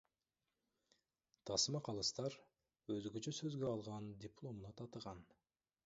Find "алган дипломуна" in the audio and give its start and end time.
3.77-4.77